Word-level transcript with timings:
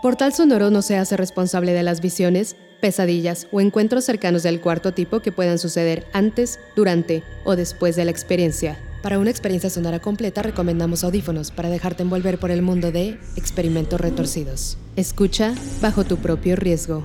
Portal 0.00 0.32
Sonoro 0.32 0.70
no 0.70 0.80
se 0.80 0.96
hace 0.96 1.16
responsable 1.16 1.72
de 1.72 1.82
las 1.82 2.00
visiones, 2.00 2.54
pesadillas 2.80 3.48
o 3.50 3.60
encuentros 3.60 4.04
cercanos 4.04 4.44
del 4.44 4.60
cuarto 4.60 4.92
tipo 4.92 5.18
que 5.18 5.32
puedan 5.32 5.58
suceder 5.58 6.06
antes, 6.12 6.60
durante 6.76 7.24
o 7.44 7.56
después 7.56 7.96
de 7.96 8.04
la 8.04 8.12
experiencia. 8.12 8.78
Para 9.02 9.18
una 9.18 9.30
experiencia 9.30 9.70
sonora 9.70 9.98
completa 9.98 10.42
recomendamos 10.42 11.02
audífonos 11.02 11.50
para 11.50 11.68
dejarte 11.68 12.04
envolver 12.04 12.38
por 12.38 12.52
el 12.52 12.62
mundo 12.62 12.92
de 12.92 13.18
experimentos 13.34 14.00
retorcidos. 14.00 14.78
Escucha 14.94 15.52
bajo 15.80 16.04
tu 16.04 16.16
propio 16.18 16.54
riesgo. 16.54 17.04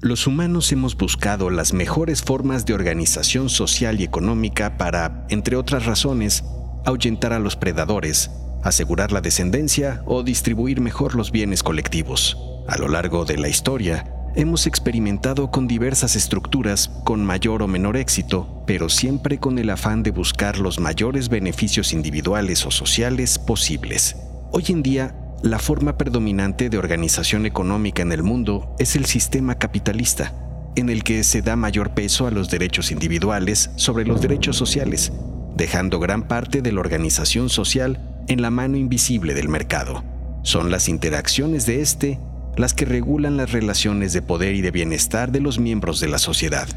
Los 0.00 0.26
humanos 0.26 0.72
hemos 0.72 0.96
buscado 0.96 1.50
las 1.50 1.72
mejores 1.72 2.22
formas 2.22 2.66
de 2.66 2.74
organización 2.74 3.50
social 3.50 4.00
y 4.00 4.04
económica 4.04 4.76
para, 4.76 5.26
entre 5.30 5.54
otras 5.54 5.86
razones, 5.86 6.42
ahuyentar 6.84 7.32
a 7.32 7.38
los 7.38 7.54
predadores 7.54 8.30
asegurar 8.66 9.12
la 9.12 9.20
descendencia 9.20 10.02
o 10.06 10.22
distribuir 10.22 10.80
mejor 10.80 11.14
los 11.14 11.30
bienes 11.30 11.62
colectivos. 11.62 12.36
A 12.66 12.76
lo 12.76 12.88
largo 12.88 13.24
de 13.24 13.38
la 13.38 13.48
historia, 13.48 14.12
hemos 14.34 14.66
experimentado 14.66 15.52
con 15.52 15.68
diversas 15.68 16.16
estructuras 16.16 16.90
con 17.04 17.24
mayor 17.24 17.62
o 17.62 17.68
menor 17.68 17.96
éxito, 17.96 18.64
pero 18.66 18.88
siempre 18.88 19.38
con 19.38 19.58
el 19.58 19.70
afán 19.70 20.02
de 20.02 20.10
buscar 20.10 20.58
los 20.58 20.80
mayores 20.80 21.28
beneficios 21.28 21.92
individuales 21.92 22.66
o 22.66 22.72
sociales 22.72 23.38
posibles. 23.38 24.16
Hoy 24.50 24.64
en 24.68 24.82
día, 24.82 25.14
la 25.42 25.60
forma 25.60 25.96
predominante 25.96 26.68
de 26.68 26.78
organización 26.78 27.46
económica 27.46 28.02
en 28.02 28.10
el 28.10 28.24
mundo 28.24 28.74
es 28.80 28.96
el 28.96 29.04
sistema 29.04 29.54
capitalista, 29.54 30.32
en 30.74 30.90
el 30.90 31.04
que 31.04 31.22
se 31.22 31.40
da 31.40 31.54
mayor 31.54 31.94
peso 31.94 32.26
a 32.26 32.32
los 32.32 32.50
derechos 32.50 32.90
individuales 32.90 33.70
sobre 33.76 34.04
los 34.04 34.20
derechos 34.20 34.56
sociales, 34.56 35.12
dejando 35.54 36.00
gran 36.00 36.26
parte 36.26 36.62
de 36.62 36.72
la 36.72 36.80
organización 36.80 37.48
social 37.48 38.15
en 38.28 38.42
la 38.42 38.50
mano 38.50 38.76
invisible 38.76 39.34
del 39.34 39.48
mercado. 39.48 40.04
Son 40.42 40.70
las 40.70 40.88
interacciones 40.88 41.66
de 41.66 41.80
este 41.80 42.18
las 42.56 42.74
que 42.74 42.84
regulan 42.84 43.36
las 43.36 43.52
relaciones 43.52 44.12
de 44.12 44.22
poder 44.22 44.54
y 44.54 44.62
de 44.62 44.70
bienestar 44.70 45.30
de 45.30 45.40
los 45.40 45.58
miembros 45.58 46.00
de 46.00 46.08
la 46.08 46.18
sociedad. 46.18 46.68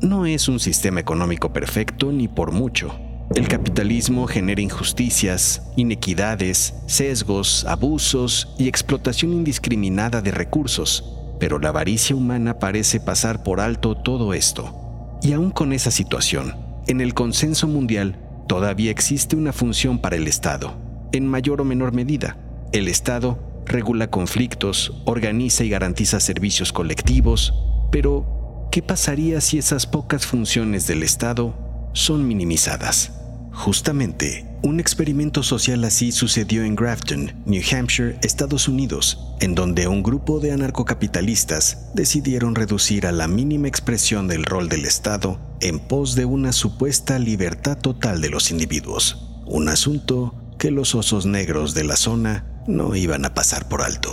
No 0.00 0.26
es 0.26 0.48
un 0.48 0.60
sistema 0.60 1.00
económico 1.00 1.52
perfecto 1.52 2.12
ni 2.12 2.28
por 2.28 2.52
mucho. 2.52 2.94
El 3.34 3.48
capitalismo 3.48 4.26
genera 4.26 4.60
injusticias, 4.60 5.62
inequidades, 5.76 6.74
sesgos, 6.86 7.64
abusos 7.66 8.54
y 8.58 8.68
explotación 8.68 9.32
indiscriminada 9.32 10.22
de 10.22 10.30
recursos, 10.30 11.12
pero 11.40 11.58
la 11.58 11.70
avaricia 11.70 12.14
humana 12.14 12.58
parece 12.58 13.00
pasar 13.00 13.42
por 13.42 13.60
alto 13.60 13.96
todo 13.96 14.32
esto. 14.32 15.18
Y 15.22 15.32
aún 15.32 15.50
con 15.50 15.72
esa 15.72 15.90
situación, 15.90 16.54
en 16.86 17.00
el 17.00 17.14
consenso 17.14 17.66
mundial 17.66 18.16
todavía 18.46 18.92
existe 18.92 19.34
una 19.34 19.52
función 19.52 19.98
para 19.98 20.16
el 20.16 20.28
Estado, 20.28 20.76
en 21.12 21.26
mayor 21.26 21.60
o 21.60 21.64
menor 21.64 21.92
medida. 21.92 22.36
El 22.72 22.88
Estado 22.88 23.38
regula 23.66 24.10
conflictos, 24.10 24.92
organiza 25.04 25.64
y 25.64 25.68
garantiza 25.68 26.20
servicios 26.20 26.72
colectivos, 26.72 27.54
pero 27.90 28.68
¿qué 28.70 28.82
pasaría 28.82 29.40
si 29.40 29.58
esas 29.58 29.86
pocas 29.86 30.26
funciones 30.26 30.86
del 30.86 31.02
Estado 31.02 31.54
son 31.92 32.26
minimizadas? 32.26 33.12
Justamente, 33.52 34.46
un 34.62 34.80
experimento 34.80 35.42
social 35.42 35.82
así 35.84 36.12
sucedió 36.12 36.62
en 36.62 36.76
Grafton, 36.76 37.32
New 37.46 37.62
Hampshire, 37.72 38.18
Estados 38.22 38.68
Unidos, 38.68 39.34
en 39.40 39.54
donde 39.54 39.88
un 39.88 40.02
grupo 40.02 40.40
de 40.40 40.52
anarcocapitalistas 40.52 41.90
decidieron 41.94 42.54
reducir 42.54 43.06
a 43.06 43.12
la 43.12 43.28
mínima 43.28 43.66
expresión 43.66 44.28
del 44.28 44.44
rol 44.44 44.68
del 44.68 44.84
Estado 44.84 45.40
en 45.60 45.78
pos 45.78 46.14
de 46.14 46.26
una 46.26 46.52
supuesta 46.52 47.18
libertad 47.18 47.78
total 47.78 48.20
de 48.20 48.28
los 48.28 48.50
individuos, 48.50 49.42
un 49.46 49.68
asunto 49.68 50.34
los 50.70 50.94
osos 50.94 51.26
negros 51.26 51.74
de 51.74 51.84
la 51.84 51.96
zona 51.96 52.44
no 52.66 52.94
iban 52.96 53.24
a 53.24 53.34
pasar 53.34 53.68
por 53.68 53.82
alto. 53.82 54.10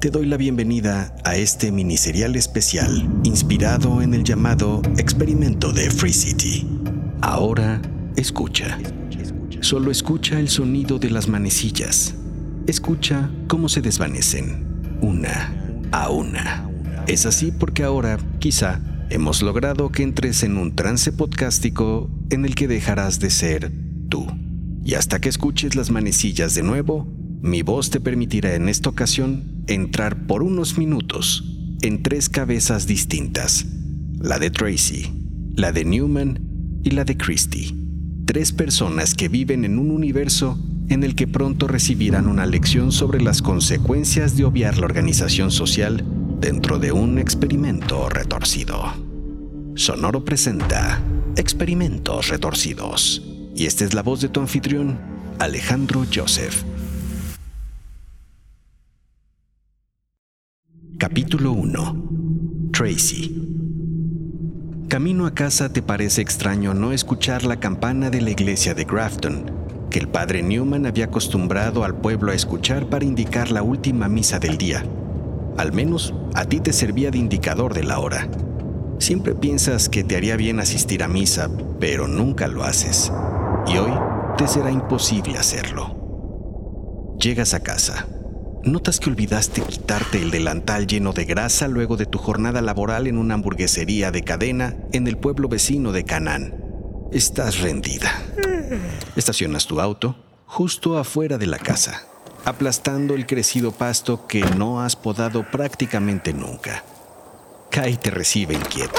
Te 0.00 0.10
doy 0.10 0.26
la 0.26 0.36
bienvenida 0.36 1.16
a 1.24 1.36
este 1.36 1.72
miniserial 1.72 2.36
especial 2.36 3.08
inspirado 3.24 4.02
en 4.02 4.14
el 4.14 4.24
llamado 4.24 4.82
experimento 4.98 5.72
de 5.72 5.90
Free 5.90 6.12
City. 6.12 6.68
Ahora 7.22 7.80
escucha. 8.16 8.78
Solo 9.60 9.90
escucha 9.90 10.38
el 10.38 10.48
sonido 10.48 10.98
de 10.98 11.10
las 11.10 11.28
manecillas. 11.28 12.14
Escucha 12.66 13.30
cómo 13.48 13.68
se 13.68 13.80
desvanecen, 13.80 14.98
una 15.00 15.54
a 15.92 16.10
una. 16.10 16.68
Es 17.06 17.26
así 17.26 17.52
porque 17.52 17.84
ahora, 17.84 18.18
quizá, 18.38 18.80
hemos 19.10 19.42
logrado 19.42 19.90
que 19.90 20.02
entres 20.02 20.42
en 20.42 20.58
un 20.58 20.76
trance 20.76 21.10
podcástico 21.12 22.10
en 22.30 22.44
el 22.44 22.54
que 22.54 22.68
dejarás 22.68 23.18
de 23.18 23.30
ser 23.30 23.72
tú. 24.08 24.26
Y 24.86 24.94
hasta 24.94 25.20
que 25.20 25.28
escuches 25.28 25.74
las 25.74 25.90
manecillas 25.90 26.54
de 26.54 26.62
nuevo, 26.62 27.08
mi 27.42 27.62
voz 27.62 27.90
te 27.90 27.98
permitirá 27.98 28.54
en 28.54 28.68
esta 28.68 28.88
ocasión 28.88 29.64
entrar 29.66 30.28
por 30.28 30.44
unos 30.44 30.78
minutos 30.78 31.42
en 31.82 32.04
tres 32.04 32.28
cabezas 32.28 32.86
distintas, 32.86 33.66
la 34.20 34.38
de 34.38 34.50
Tracy, 34.50 35.10
la 35.56 35.72
de 35.72 35.84
Newman 35.84 36.38
y 36.84 36.92
la 36.92 37.04
de 37.04 37.16
Christie. 37.16 37.74
Tres 38.26 38.52
personas 38.52 39.16
que 39.16 39.26
viven 39.26 39.64
en 39.64 39.80
un 39.80 39.90
universo 39.90 40.56
en 40.88 41.02
el 41.02 41.16
que 41.16 41.26
pronto 41.26 41.66
recibirán 41.66 42.28
una 42.28 42.46
lección 42.46 42.92
sobre 42.92 43.20
las 43.20 43.42
consecuencias 43.42 44.36
de 44.36 44.44
obviar 44.44 44.78
la 44.78 44.86
organización 44.86 45.50
social 45.50 46.04
dentro 46.40 46.78
de 46.78 46.92
un 46.92 47.18
experimento 47.18 48.08
retorcido. 48.08 48.84
Sonoro 49.74 50.24
presenta 50.24 51.02
Experimentos 51.34 52.28
Retorcidos 52.28 53.32
y 53.56 53.64
esta 53.64 53.84
es 53.84 53.94
la 53.94 54.02
voz 54.02 54.20
de 54.20 54.28
tu 54.28 54.40
anfitrión, 54.40 54.98
Alejandro 55.38 56.04
Joseph. 56.14 56.62
Capítulo 60.98 61.52
1. 61.52 62.70
Tracy. 62.72 63.42
Camino 64.88 65.26
a 65.26 65.34
casa 65.34 65.72
te 65.72 65.80
parece 65.80 66.20
extraño 66.20 66.74
no 66.74 66.92
escuchar 66.92 67.44
la 67.44 67.58
campana 67.58 68.10
de 68.10 68.20
la 68.20 68.30
iglesia 68.30 68.74
de 68.74 68.84
Grafton, 68.84 69.50
que 69.90 69.98
el 70.00 70.08
padre 70.08 70.42
Newman 70.42 70.84
había 70.84 71.06
acostumbrado 71.06 71.84
al 71.84 71.96
pueblo 71.96 72.32
a 72.32 72.34
escuchar 72.34 72.88
para 72.90 73.06
indicar 73.06 73.50
la 73.50 73.62
última 73.62 74.08
misa 74.08 74.38
del 74.38 74.58
día. 74.58 74.84
Al 75.56 75.72
menos 75.72 76.14
a 76.34 76.44
ti 76.44 76.60
te 76.60 76.74
servía 76.74 77.10
de 77.10 77.18
indicador 77.18 77.72
de 77.72 77.84
la 77.84 78.00
hora. 78.00 78.28
Siempre 78.98 79.34
piensas 79.34 79.88
que 79.88 80.04
te 80.04 80.16
haría 80.16 80.36
bien 80.36 80.60
asistir 80.60 81.02
a 81.02 81.08
misa, 81.08 81.50
pero 81.80 82.06
nunca 82.06 82.48
lo 82.48 82.62
haces 82.62 83.10
y 83.66 83.78
hoy 83.78 83.92
te 84.36 84.46
será 84.46 84.70
imposible 84.70 85.38
hacerlo. 85.38 87.14
Llegas 87.18 87.54
a 87.54 87.60
casa. 87.60 88.06
Notas 88.62 88.98
que 88.98 89.10
olvidaste 89.10 89.62
quitarte 89.62 90.20
el 90.20 90.30
delantal 90.30 90.86
lleno 90.86 91.12
de 91.12 91.24
grasa 91.24 91.68
luego 91.68 91.96
de 91.96 92.06
tu 92.06 92.18
jornada 92.18 92.60
laboral 92.60 93.06
en 93.06 93.16
una 93.16 93.34
hamburguesería 93.34 94.10
de 94.10 94.22
cadena 94.22 94.76
en 94.92 95.06
el 95.06 95.16
pueblo 95.16 95.48
vecino 95.48 95.92
de 95.92 96.04
Canán. 96.04 96.54
Estás 97.12 97.60
rendida. 97.60 98.12
Estacionas 99.14 99.66
tu 99.66 99.80
auto 99.80 100.16
justo 100.46 100.98
afuera 100.98 101.38
de 101.38 101.46
la 101.46 101.58
casa, 101.58 102.02
aplastando 102.44 103.14
el 103.14 103.26
crecido 103.26 103.72
pasto 103.72 104.26
que 104.26 104.40
no 104.40 104.80
has 104.80 104.96
podado 104.96 105.48
prácticamente 105.50 106.32
nunca. 106.32 106.84
Kai 107.70 107.96
te 107.96 108.10
recibe 108.10 108.54
inquieto. 108.54 108.98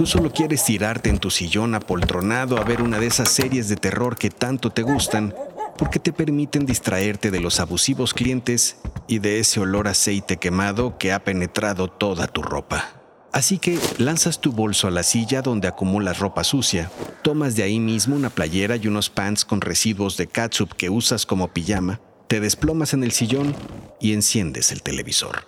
Tú 0.00 0.06
solo 0.06 0.32
quieres 0.32 0.64
tirarte 0.64 1.10
en 1.10 1.18
tu 1.18 1.28
sillón 1.28 1.74
apoltronado 1.74 2.56
a 2.56 2.64
ver 2.64 2.80
una 2.80 2.98
de 2.98 3.06
esas 3.06 3.28
series 3.28 3.68
de 3.68 3.76
terror 3.76 4.16
que 4.16 4.30
tanto 4.30 4.70
te 4.70 4.80
gustan 4.80 5.34
porque 5.76 5.98
te 5.98 6.10
permiten 6.10 6.64
distraerte 6.64 7.30
de 7.30 7.38
los 7.38 7.60
abusivos 7.60 8.14
clientes 8.14 8.78
y 9.08 9.18
de 9.18 9.40
ese 9.40 9.60
olor 9.60 9.88
aceite 9.88 10.38
quemado 10.38 10.96
que 10.96 11.12
ha 11.12 11.22
penetrado 11.22 11.88
toda 11.88 12.28
tu 12.28 12.40
ropa. 12.40 12.92
Así 13.30 13.58
que 13.58 13.78
lanzas 13.98 14.40
tu 14.40 14.52
bolso 14.52 14.88
a 14.88 14.90
la 14.90 15.02
silla 15.02 15.42
donde 15.42 15.68
acumulas 15.68 16.18
ropa 16.18 16.44
sucia, 16.44 16.90
tomas 17.22 17.54
de 17.54 17.64
ahí 17.64 17.78
mismo 17.78 18.16
una 18.16 18.30
playera 18.30 18.76
y 18.76 18.86
unos 18.86 19.10
pants 19.10 19.44
con 19.44 19.60
residuos 19.60 20.16
de 20.16 20.28
catsup 20.28 20.72
que 20.72 20.88
usas 20.88 21.26
como 21.26 21.48
pijama, 21.48 22.00
te 22.26 22.40
desplomas 22.40 22.94
en 22.94 23.04
el 23.04 23.12
sillón 23.12 23.54
y 24.00 24.14
enciendes 24.14 24.72
el 24.72 24.82
televisor. 24.82 25.44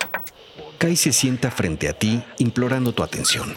Kai 0.76 0.96
se 0.96 1.14
sienta 1.14 1.50
frente 1.50 1.88
a 1.88 1.98
ti 1.98 2.22
implorando 2.36 2.92
tu 2.92 3.02
atención. 3.02 3.54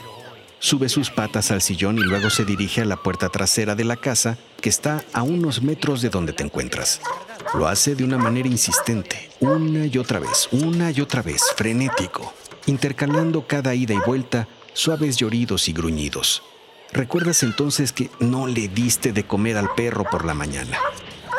Sube 0.60 0.90
sus 0.90 1.10
patas 1.10 1.52
al 1.52 1.62
sillón 1.62 1.98
y 1.98 2.04
luego 2.04 2.30
se 2.30 2.46
dirige 2.46 2.82
a 2.82 2.86
la 2.86 2.98
puerta 2.98 3.30
trasera 3.30 3.76
de 3.76 3.84
la 3.84 3.96
casa 3.96 4.38
que 4.62 4.70
está 4.70 5.04
a 5.14 5.24
unos 5.24 5.62
metros 5.62 6.02
de 6.02 6.10
donde 6.10 6.34
te 6.34 6.44
encuentras. 6.44 7.02
Lo 7.54 7.68
hace 7.68 7.96
de 7.96 8.04
una 8.04 8.18
manera 8.18 8.48
insistente, 8.48 9.30
una 9.40 9.86
y 9.86 9.98
otra 9.98 10.20
vez, 10.20 10.50
una 10.52 10.92
y 10.92 11.02
otra 11.02 11.22
vez, 11.22 11.42
frenético, 11.56 12.34
intercalando 12.66 13.46
cada 13.48 13.76
ida 13.76 13.94
y 13.94 14.00
vuelta 14.06 14.48
suaves 14.74 15.18
lloridos 15.18 15.70
y 15.70 15.74
gruñidos. 15.74 16.44
Recuerdas 16.92 17.44
entonces 17.44 17.92
que 17.92 18.10
no 18.20 18.48
le 18.48 18.68
diste 18.68 19.12
de 19.12 19.26
comer 19.26 19.58
al 19.58 19.74
perro 19.76 20.06
por 20.10 20.26
la 20.26 20.34
mañana. 20.34 20.78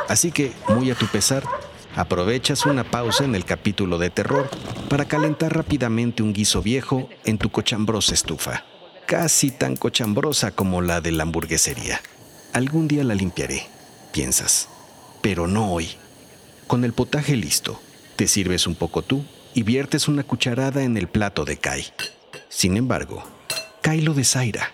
Así 0.09 0.31
que, 0.31 0.53
muy 0.69 0.91
a 0.91 0.95
tu 0.95 1.07
pesar, 1.07 1.45
aprovechas 1.97 2.67
una 2.67 2.85
pausa 2.85 3.25
en 3.25 3.35
el 3.35 3.45
capítulo 3.45 3.99
de 3.99 4.11
terror 4.11 4.49
para 4.89 5.07
calentar 5.07 5.55
rápidamente 5.55 6.23
un 6.23 6.33
guiso 6.33 6.63
viejo 6.63 7.09
en 7.25 7.39
tu 7.39 7.51
cochambrosa 7.51 8.15
estufa, 8.15 8.65
casi 9.07 9.53
tan 9.53 9.77
cochambrosa 9.77 10.51
como 10.51 10.83
la 10.83 11.01
de 11.01 11.13
la 11.13 11.23
hamburguesería. 11.23 12.01
Algún 12.53 12.89
día 12.89 13.05
la 13.05 13.15
limpiaré, 13.15 13.67
piensas, 14.13 14.69
pero 15.23 15.47
no 15.47 15.73
hoy. 15.73 15.91
Con 16.67 16.85
el 16.85 16.93
potaje 16.93 17.37
listo, 17.37 17.81
te 18.17 18.27
sirves 18.27 18.67
un 18.67 18.75
poco 18.75 19.03
tú 19.03 19.25
y 19.55 19.63
viertes 19.63 20.09
una 20.09 20.25
cucharada 20.25 20.83
en 20.83 20.97
el 20.97 21.09
plato 21.09 21.45
de 21.45 21.57
Kai. 21.57 21.87
Sin 22.49 22.77
embargo, 22.77 23.23
Kai 23.81 24.01
lo 24.01 24.13
desaira 24.13 24.73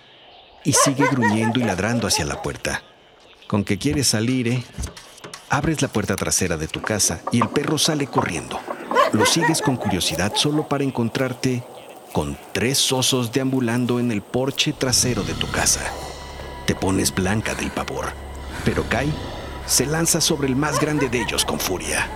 y 0.65 0.73
sigue 0.73 1.07
gruñendo 1.09 1.61
y 1.61 1.65
ladrando 1.65 2.07
hacia 2.07 2.25
la 2.25 2.41
puerta. 2.41 2.83
Con 3.47 3.65
que 3.65 3.79
quieres 3.79 4.07
salir, 4.07 4.49
¿eh? 4.49 4.65
Abres 5.51 5.83
la 5.83 5.89
puerta 5.89 6.17
trasera 6.17 6.57
de 6.57 6.69
tu 6.69 6.81
casa 6.81 7.21
y 7.31 7.43
el 7.43 7.49
perro 7.51 7.77
sale 7.77 8.07
corriendo. 8.07 8.59
Lo 9.13 9.27
sigues 9.27 9.61
con 9.61 9.77
curiosidad 9.77 10.33
solo 10.35 10.67
para 10.67 10.85
encontrarte 10.85 11.63
con 12.13 12.37
tres 12.53 12.93
osos 12.93 13.33
deambulando 13.33 13.99
en 13.99 14.13
el 14.13 14.21
porche 14.21 14.73
trasero 14.73 15.23
de 15.23 15.35
tu 15.35 15.51
casa. 15.51 15.81
Te 16.67 16.75
pones 16.75 17.15
blanca 17.15 17.55
del 17.55 17.71
pavor, 17.71 18.13
pero 18.65 18.85
Kai 18.89 19.13
se 19.67 19.87
lanza 19.87 20.21
sobre 20.21 20.49
el 20.49 20.55
más 20.55 20.79
grande 20.79 21.09
de 21.09 21.23
ellos 21.23 21.45
con 21.45 21.59
furia. 21.59 22.09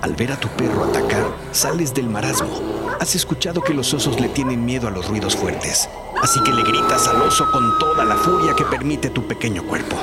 Al 0.00 0.14
ver 0.14 0.32
a 0.32 0.40
tu 0.40 0.48
perro 0.48 0.84
atacar, 0.84 1.24
sales 1.50 1.92
del 1.92 2.08
marasmo. 2.08 2.86
Has 3.00 3.14
escuchado 3.14 3.62
que 3.62 3.74
los 3.74 3.92
osos 3.94 4.20
le 4.20 4.28
tienen 4.28 4.64
miedo 4.64 4.86
a 4.86 4.90
los 4.90 5.08
ruidos 5.08 5.36
fuertes, 5.36 5.88
así 6.22 6.40
que 6.44 6.52
le 6.52 6.62
gritas 6.62 7.08
al 7.08 7.20
oso 7.22 7.50
con 7.50 7.78
toda 7.78 8.04
la 8.04 8.16
furia 8.16 8.54
que 8.54 8.64
permite 8.64 9.10
tu 9.10 9.26
pequeño 9.26 9.64
cuerpo. 9.64 9.96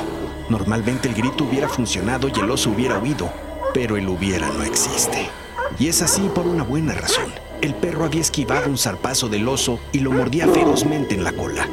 Normalmente 0.50 1.08
el 1.08 1.14
grito 1.14 1.44
hubiera 1.44 1.68
funcionado 1.68 2.28
y 2.28 2.38
el 2.38 2.50
oso 2.50 2.70
hubiera 2.70 2.98
huido, 2.98 3.30
pero 3.72 3.96
el 3.96 4.08
hubiera 4.08 4.48
no 4.48 4.64
existe. 4.64 5.30
Y 5.78 5.88
es 5.88 6.02
así 6.02 6.28
por 6.34 6.46
una 6.46 6.64
buena 6.64 6.92
razón. 6.94 7.32
El 7.60 7.74
perro 7.74 8.06
había 8.06 8.22
esquivado 8.22 8.70
un 8.70 8.78
zarpazo 8.78 9.28
del 9.28 9.46
oso 9.46 9.78
y 9.92 10.00
lo 10.00 10.10
mordía 10.10 10.48
ferozmente 10.48 11.14
en 11.14 11.24
la 11.24 11.32
cola. 11.32 11.68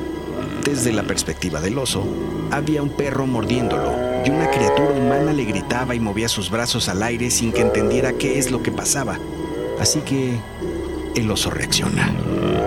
Desde 0.65 0.91
la 0.91 1.03
perspectiva 1.03 1.61
del 1.61 1.77
oso, 1.77 2.05
había 2.51 2.83
un 2.83 2.89
perro 2.89 3.25
mordiéndolo 3.25 3.93
y 4.25 4.29
una 4.29 4.51
criatura 4.51 4.89
humana 4.89 5.31
le 5.31 5.45
gritaba 5.45 5.95
y 5.95 6.01
movía 6.01 6.27
sus 6.27 6.49
brazos 6.49 6.89
al 6.89 7.03
aire 7.03 7.31
sin 7.31 7.53
que 7.53 7.61
entendiera 7.61 8.11
qué 8.11 8.37
es 8.37 8.51
lo 8.51 8.61
que 8.61 8.71
pasaba. 8.71 9.17
Así 9.79 10.01
que 10.01 10.37
el 11.15 11.31
oso 11.31 11.51
reacciona. 11.51 12.13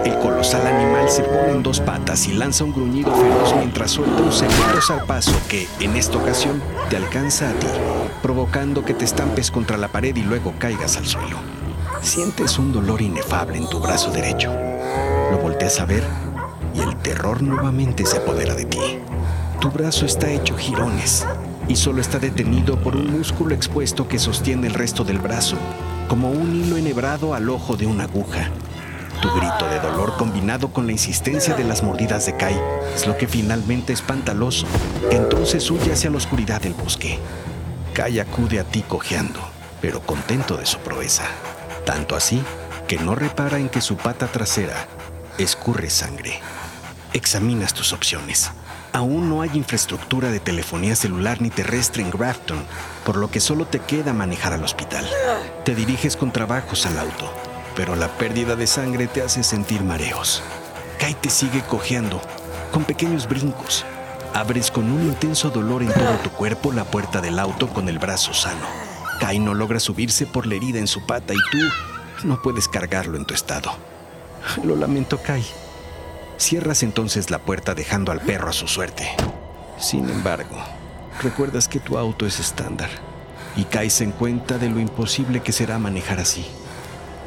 El 0.07 0.19
colosal 0.19 0.67
animal 0.67 1.11
se 1.11 1.23
pone 1.23 1.51
en 1.51 1.63
dos 1.63 1.81
patas 1.81 2.27
y 2.27 2.33
lanza 2.33 2.65
un 2.65 2.73
gruñido 2.73 3.15
feroz 3.15 3.55
mientras 3.55 3.91
suelta 3.91 4.23
un 4.23 4.33
severo 4.33 4.81
zarpazo 4.81 5.39
que, 5.47 5.69
en 5.81 5.95
esta 5.95 6.17
ocasión, 6.17 6.63
te 6.89 6.97
alcanza 6.97 7.51
a 7.51 7.53
ti, 7.53 7.67
provocando 8.23 8.83
que 8.83 8.95
te 8.95 9.05
estampes 9.05 9.51
contra 9.51 9.77
la 9.77 9.89
pared 9.89 10.17
y 10.17 10.23
luego 10.23 10.55
caigas 10.59 10.97
al 10.97 11.05
suelo. 11.05 11.60
Sientes 12.03 12.59
un 12.59 12.73
dolor 12.73 13.03
inefable 13.03 13.59
en 13.59 13.69
tu 13.69 13.79
brazo 13.79 14.11
derecho. 14.11 14.51
Lo 15.31 15.39
volteas 15.39 15.81
a 15.81 15.85
ver 15.85 16.03
y 16.75 16.81
el 16.81 16.97
terror 16.97 17.43
nuevamente 17.43 18.07
se 18.07 18.17
apodera 18.17 18.55
de 18.55 18.65
ti. 18.65 18.99
Tu 19.61 19.71
brazo 19.71 20.07
está 20.07 20.31
hecho 20.31 20.57
jirones 20.57 21.27
y 21.69 21.77
solo 21.77 22.01
está 22.01 22.19
detenido 22.19 22.81
por 22.81 22.97
un 22.97 23.13
músculo 23.13 23.55
expuesto 23.55 24.09
que 24.09 24.19
sostiene 24.19 24.67
el 24.67 24.75
resto 24.75 25.05
del 25.05 25.19
brazo 25.19 25.57
como 26.09 26.31
un 26.31 26.57
hilo 26.57 26.77
enhebrado 26.77 27.35
al 27.35 27.49
ojo 27.49 27.77
de 27.77 27.87
una 27.87 28.05
aguja. 28.05 28.51
Tu 29.23 29.29
grito 29.29 29.69
de 29.69 29.79
dolor 29.79 30.17
combinado 30.17 30.73
con 30.73 30.87
la 30.87 30.93
insistencia 30.93 31.55
de 31.55 31.63
las 31.63 31.83
mordidas 31.83 32.27
de 32.27 32.37
Kai 32.37 32.59
es 32.95 33.07
lo 33.07 33.17
que 33.17 33.29
finalmente 33.29 33.93
espanta 33.93 34.33
al 34.33 34.43
oso, 34.43 34.67
entonces 35.11 35.71
huye 35.71 35.93
hacia 35.93 36.11
la 36.11 36.17
oscuridad 36.17 36.63
del 36.63 36.75
bosque. 36.75 37.19
Kai 37.93 38.19
acude 38.19 38.59
a 38.59 38.65
ti 38.65 38.83
cojeando, 38.83 39.39
pero 39.81 40.01
contento 40.01 40.57
de 40.57 40.67
su 40.67 40.79
proeza. 40.79 41.25
Tanto 41.91 42.15
así 42.15 42.41
que 42.87 42.99
no 42.99 43.17
repara 43.17 43.59
en 43.59 43.69
que 43.69 43.81
su 43.81 43.97
pata 43.97 44.29
trasera 44.29 44.87
escurre 45.39 45.91
sangre. 45.91 46.39
Examinas 47.15 47.75
tus 47.75 47.93
opciones. 47.93 48.53
Aún 48.93 49.29
no 49.29 49.43
hay 49.43 49.51
infraestructura 49.55 50.31
de 50.31 50.39
telefonía 50.39 50.95
celular 50.95 51.43
ni 51.43 51.51
terrestre 51.51 52.05
en 52.05 52.13
Grafton, 52.13 52.65
por 53.05 53.17
lo 53.17 53.29
que 53.29 53.41
solo 53.41 53.67
te 53.67 53.81
queda 53.81 54.13
manejar 54.13 54.53
al 54.53 54.63
hospital. 54.63 55.05
Te 55.65 55.75
diriges 55.75 56.17
con 56.17 56.33
trabajos 56.33 56.87
al 56.87 56.97
auto, 56.97 57.29
pero 57.75 57.97
la 57.97 58.07
pérdida 58.07 58.55
de 58.55 58.69
sangre 58.69 59.09
te 59.09 59.23
hace 59.23 59.43
sentir 59.43 59.83
mareos. 59.83 60.45
Kai 61.01 61.15
te 61.15 61.29
sigue 61.29 61.61
cojeando, 61.63 62.23
con 62.71 62.85
pequeños 62.85 63.29
brincos. 63.29 63.85
Abres 64.33 64.71
con 64.71 64.93
un 64.93 65.07
intenso 65.07 65.51
dolor 65.51 65.83
en 65.83 65.93
todo 65.93 66.15
tu 66.23 66.31
cuerpo 66.31 66.71
la 66.71 66.85
puerta 66.85 67.21
del 67.21 67.41
auto 67.41 67.67
con 67.67 67.89
el 67.89 67.99
brazo 67.99 68.33
sano. 68.33 68.80
Kai 69.21 69.39
no 69.39 69.55
logra 69.55 69.79
subirse 69.79 70.27
por 70.27 70.47
la 70.47 70.55
herida 70.55 70.79
en 70.79 70.87
su 70.87 71.05
pata 71.07 71.35
y 71.35 71.39
tú 71.51 71.59
no 72.27 72.41
puedes 72.43 72.69
cargarlo 72.69 73.17
en 73.17 73.27
tu 73.27 73.35
estado. 73.35 73.71
Lo 74.65 74.75
lamento, 74.75 75.21
Kai. 75.23 75.45
Cierras 76.39 76.83
entonces 76.83 77.31
la 77.31 77.39
puerta 77.39 77.75
dejando 77.75 78.13
al 78.13 78.21
perro 78.21 78.49
a 78.49 78.55
su 78.55 78.67
suerte. 78.67 79.09
Sin 79.79 80.09
embargo, 80.09 80.57
recuerdas 81.23 81.69
que 81.69 81.81
tu 81.81 81.99
auto 81.99 82.27
es 82.27 82.41
estándar 82.41 82.89
y 83.57 83.65
caes 83.65 84.01
en 84.01 84.13
cuenta 84.13 84.57
de 84.57 84.71
lo 84.71 84.81
imposible 84.81 85.41
que 85.41 85.53
será 85.53 85.79
manejar 85.79 86.19
así. 86.19 86.47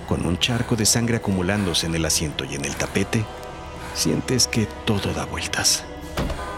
Con 0.07 0.25
un 0.25 0.39
charco 0.39 0.75
de 0.75 0.85
sangre 0.85 1.17
acumulándose 1.17 1.85
en 1.85 1.95
el 1.95 2.05
asiento 2.05 2.43
y 2.43 2.55
en 2.55 2.65
el 2.65 2.75
tapete, 2.75 3.23
sientes 3.93 4.47
que 4.47 4.67
todo 4.85 5.13
da 5.13 5.25
vueltas 5.25 5.83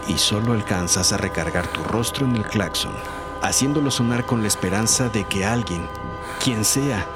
y 0.08 0.16
solo 0.16 0.52
alcanzas 0.52 1.12
a 1.12 1.18
recargar 1.18 1.66
tu 1.66 1.82
rostro 1.82 2.26
en 2.26 2.36
el 2.36 2.44
claxon, 2.44 2.94
haciéndolo 3.46 3.90
sonar 3.90 4.26
con 4.26 4.42
la 4.42 4.48
esperanza 4.48 5.08
de 5.08 5.24
que 5.24 5.44
alguien, 5.44 5.86
quien 6.42 6.64
sea, 6.64 7.06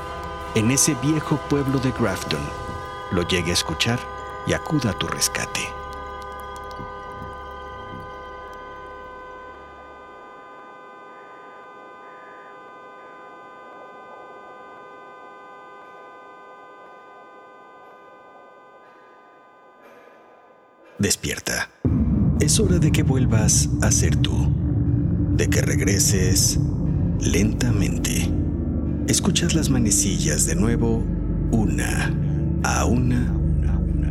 en 0.55 0.71
ese 0.71 0.95
viejo 0.97 1.37
pueblo 1.49 1.79
de 1.79 1.93
Grafton, 1.93 2.41
lo 3.11 3.23
llegue 3.23 3.51
a 3.51 3.55
escuchar 3.55 3.99
y 4.47 4.53
acuda 4.53 4.91
a 4.91 4.99
tu 4.99 5.09
rescate. 5.09 5.61
Despierta. 20.99 21.71
Es 22.41 22.61
hora 22.61 22.79
de 22.79 22.93
que 22.93 23.03
vuelvas 23.03 23.71
a 23.81 23.91
ser 23.91 24.17
tú, 24.17 24.53
de 25.41 25.49
que 25.49 25.63
regreses 25.63 26.61
lentamente. 27.19 28.31
Escuchas 29.09 29.55
las 29.55 29.71
manecillas 29.71 30.45
de 30.45 30.55
nuevo, 30.55 31.03
una 31.51 32.15
a 32.63 32.85
una 32.85 33.35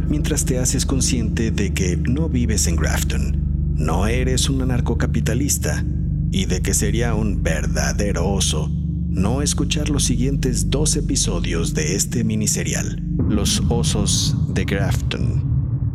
mientras 0.09 0.43
te 0.45 0.57
haces 0.57 0.87
consciente 0.87 1.51
de 1.51 1.71
que 1.71 1.97
no 1.97 2.29
vives 2.29 2.65
en 2.65 2.75
Grafton, 2.75 3.75
no 3.75 4.07
eres 4.07 4.49
un 4.49 4.63
anarcocapitalista 4.63 5.85
y 6.31 6.45
de 6.45 6.61
que 6.61 6.73
sería 6.73 7.13
un 7.13 7.43
verdadero 7.43 8.27
oso 8.27 8.71
no 8.71 9.43
escuchar 9.43 9.89
los 9.89 10.05
siguientes 10.05 10.71
dos 10.71 10.95
episodios 10.95 11.75
de 11.75 11.95
este 11.95 12.23
miniserial, 12.23 13.03
Los 13.29 13.61
Osos 13.69 14.35
de 14.55 14.65
Grafton. 14.65 15.43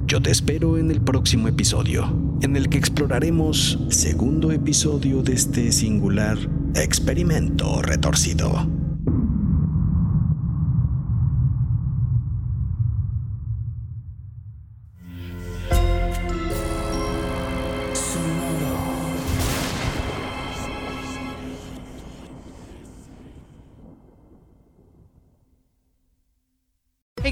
Yo 0.06 0.22
te 0.22 0.30
espero 0.30 0.78
en 0.78 0.92
el 0.92 1.00
próximo 1.00 1.48
episodio, 1.48 2.23
en 2.42 2.56
el 2.56 2.68
que 2.68 2.78
exploraremos 2.78 3.78
segundo 3.88 4.52
episodio 4.52 5.22
de 5.22 5.34
este 5.34 5.72
singular 5.72 6.38
experimento 6.74 7.82
retorcido. 7.82 8.83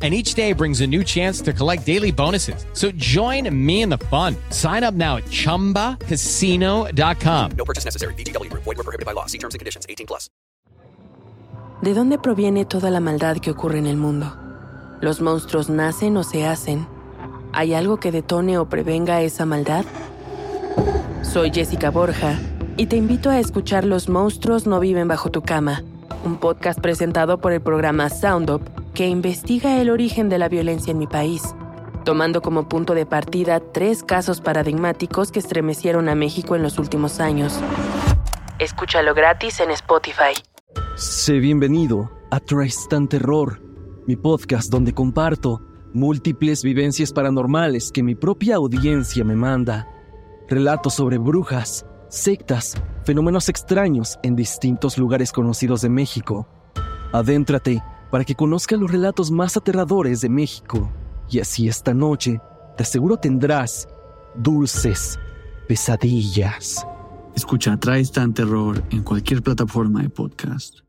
And 0.00 0.14
each 0.14 0.34
day 0.34 0.52
brings 0.52 0.80
a 0.80 0.86
new 0.86 1.02
chance 1.02 1.40
to 1.40 1.52
collect 1.52 1.84
daily 1.84 2.12
bonuses. 2.12 2.64
So 2.72 2.92
join 2.92 3.52
me 3.52 3.82
in 3.82 3.88
the 3.88 3.98
fun. 3.98 4.36
Sign 4.50 4.84
up 4.84 4.94
now 4.94 5.16
at 5.16 5.24
chumbacasino.com. 5.24 7.50
No 7.56 7.64
purchase 7.64 7.84
necessary. 7.84 8.14
Group. 8.14 8.62
Void 8.62 8.76
were 8.76 8.84
prohibited 8.84 9.06
by 9.06 9.12
law. 9.12 9.26
See 9.26 9.38
terms 9.38 9.56
and 9.56 9.58
conditions. 9.58 9.86
18 9.88 10.06
plus. 10.06 10.28
¿De 11.82 11.94
dónde 11.94 12.18
proviene 12.18 12.64
toda 12.64 12.90
la 12.90 13.00
maldad 13.00 13.38
que 13.38 13.52
ocurre 13.52 13.78
en 13.78 13.86
el 13.86 13.96
mundo? 13.96 14.36
¿Los 15.00 15.20
monstruos 15.20 15.70
nacen 15.70 16.16
o 16.16 16.24
se 16.24 16.44
hacen? 16.44 16.88
¿Hay 17.52 17.72
algo 17.72 17.98
que 17.98 18.10
detone 18.10 18.58
o 18.58 18.68
prevenga 18.68 19.22
esa 19.22 19.46
maldad? 19.46 19.84
Soy 21.22 21.52
Jessica 21.52 21.90
Borja 21.90 22.36
y 22.76 22.86
te 22.86 22.96
invito 22.96 23.30
a 23.30 23.38
escuchar 23.38 23.84
Los 23.84 24.08
monstruos 24.08 24.66
no 24.66 24.80
viven 24.80 25.06
bajo 25.06 25.30
tu 25.30 25.42
cama, 25.42 25.84
un 26.24 26.38
podcast 26.38 26.80
presentado 26.80 27.40
por 27.40 27.52
el 27.52 27.60
programa 27.60 28.08
Sound 28.08 28.50
Up 28.50 28.62
que 28.98 29.06
investiga 29.06 29.80
el 29.80 29.90
origen 29.90 30.28
de 30.28 30.38
la 30.38 30.48
violencia 30.48 30.90
en 30.90 30.98
mi 30.98 31.06
país, 31.06 31.54
tomando 32.04 32.42
como 32.42 32.68
punto 32.68 32.94
de 32.94 33.06
partida 33.06 33.60
tres 33.60 34.02
casos 34.02 34.40
paradigmáticos 34.40 35.30
que 35.30 35.38
estremecieron 35.38 36.08
a 36.08 36.16
México 36.16 36.56
en 36.56 36.64
los 36.64 36.80
últimos 36.80 37.20
años. 37.20 37.60
Escúchalo 38.58 39.14
gratis 39.14 39.60
en 39.60 39.70
Spotify. 39.70 40.34
Sé 40.96 41.34
bienvenido 41.34 42.10
a 42.32 42.40
Tristan 42.40 43.06
Terror, 43.06 43.62
mi 44.08 44.16
podcast 44.16 44.68
donde 44.68 44.92
comparto 44.92 45.62
múltiples 45.94 46.64
vivencias 46.64 47.12
paranormales 47.12 47.92
que 47.92 48.02
mi 48.02 48.16
propia 48.16 48.56
audiencia 48.56 49.22
me 49.22 49.36
manda. 49.36 49.86
Relatos 50.48 50.94
sobre 50.94 51.18
brujas, 51.18 51.86
sectas, 52.08 52.74
fenómenos 53.04 53.48
extraños 53.48 54.18
en 54.24 54.34
distintos 54.34 54.98
lugares 54.98 55.30
conocidos 55.30 55.82
de 55.82 55.88
México. 55.88 56.48
Adéntrate 57.12 57.80
para 58.10 58.24
que 58.24 58.34
conozcas 58.34 58.78
los 58.78 58.90
relatos 58.90 59.30
más 59.30 59.56
aterradores 59.56 60.20
de 60.20 60.28
México. 60.28 60.90
Y 61.30 61.40
así 61.40 61.68
esta 61.68 61.94
noche, 61.94 62.40
te 62.76 62.82
aseguro 62.82 63.16
tendrás 63.16 63.88
dulces 64.34 65.18
pesadillas. 65.66 66.86
Escucha 67.34 67.76
Tristan 67.76 68.32
Terror 68.32 68.82
en 68.90 69.02
cualquier 69.02 69.42
plataforma 69.42 70.02
de 70.02 70.10
podcast. 70.10 70.80